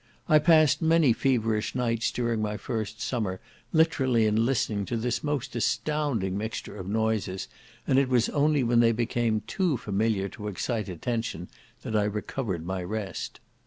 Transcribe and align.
I 0.27 0.39
passed 0.39 0.81
many 0.81 1.13
feverish 1.13 1.75
nights 1.75 2.09
during 2.09 2.41
my 2.41 2.57
first 2.57 2.99
summer, 2.99 3.39
literally 3.71 4.25
in 4.25 4.47
listening 4.47 4.83
to 4.85 4.97
this 4.97 5.23
most 5.23 5.55
astounding 5.55 6.35
mixture 6.39 6.75
of 6.75 6.89
noises, 6.89 7.47
and 7.85 7.99
it 7.99 8.09
was 8.09 8.27
only 8.29 8.63
when 8.63 8.79
they 8.79 8.93
became 8.93 9.41
too 9.45 9.77
familiar 9.77 10.27
to 10.29 10.47
excite 10.47 10.89
attention, 10.89 11.49
that 11.83 11.95
I 11.95 12.05
recovered 12.05 12.65
my 12.65 12.81
rest. 12.81 13.39